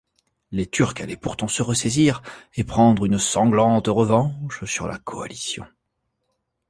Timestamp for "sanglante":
3.19-3.85